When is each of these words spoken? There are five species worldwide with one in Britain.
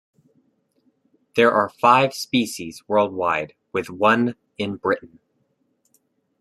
There 1.35 1.51
are 1.51 1.69
five 1.69 2.15
species 2.15 2.81
worldwide 2.87 3.53
with 3.71 3.91
one 3.91 4.33
in 4.57 4.77
Britain. 4.77 5.19